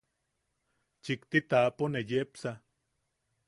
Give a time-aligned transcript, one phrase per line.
[1.03, 2.51] Chikti taʼapo ne yepsa.